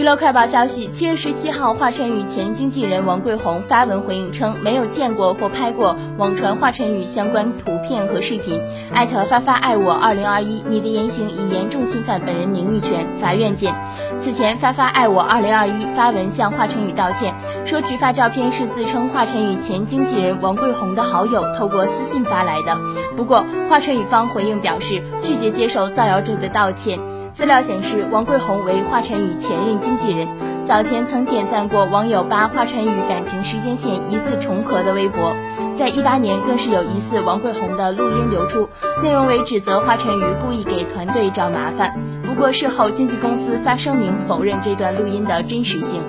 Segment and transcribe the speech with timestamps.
[0.00, 8.58] 娱乐快报消息：七月十七号，华晨宇前经纪人王贵宏发文回应称，没有见过或拍过网传华晨宇相关图片和视频。
[8.94, 13.74] 艾特发发爱我二零二一，你的言行已严重侵犯本人名誉权，法院见。
[14.18, 17.34] 此前，发发爱我二零二一发文向华晨宇道歉，
[17.66, 22.74] 说直发照片是自称华晨宇前经纪人王贵宏的好友透过私信发来的。
[23.18, 26.98] 不过，华晨宇方回应表示，拒绝接受造谣者的道歉。
[27.32, 30.28] 资料显示，王桂红为华晨宇前任经纪人，
[30.66, 35.34] 早前曾点赞过网友扒华晨宇感情时间线疑似重合的微博，
[35.76, 38.68] 在一八年更是有疑似王桂红的录音流出，
[39.02, 41.94] 内容为指责华晨宇故意给团队找麻烦。
[42.26, 46.02] 不过事后经纪公司发声明否认这段录音的真实性。